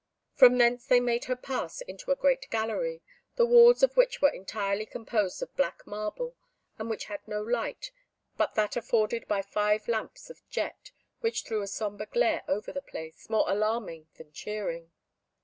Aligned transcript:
From 0.33 0.57
thence 0.57 0.87
they 0.87 0.99
made 0.99 1.25
her 1.25 1.35
pass 1.35 1.81
into 1.81 2.09
a 2.09 2.15
great 2.15 2.49
gallery, 2.49 3.03
the 3.35 3.45
walls 3.45 3.83
of 3.83 3.95
which 3.95 4.19
were 4.19 4.31
entirely 4.31 4.83
composed 4.87 5.43
of 5.43 5.55
black 5.55 5.85
marble, 5.85 6.35
and 6.79 6.89
which 6.89 7.05
had 7.05 7.19
no 7.27 7.39
light 7.43 7.91
but 8.35 8.55
that 8.55 8.75
afforded 8.75 9.27
by 9.27 9.43
five 9.43 9.87
lamps 9.87 10.31
of 10.31 10.41
jet, 10.49 10.91
which 11.19 11.43
threw 11.43 11.61
a 11.61 11.67
sombre 11.67 12.07
glare 12.07 12.43
over 12.47 12.71
the 12.73 12.81
place, 12.81 13.29
more 13.29 13.45
alarming 13.47 14.07
than 14.17 14.31
cheering. 14.31 14.91